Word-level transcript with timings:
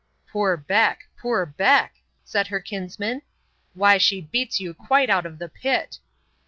—Poor 0.29 0.57
Beck! 0.57 1.07
poor 1.15 1.45
Beck! 1.45 1.93
said 2.23 2.47
her 2.47 2.59
kinsman; 2.59 3.21
why 3.75 3.99
she 3.99 4.19
beats 4.21 4.59
you 4.59 4.73
quite 4.73 5.11
out 5.11 5.27
of 5.27 5.37
the 5.37 5.47
pit! 5.47 5.99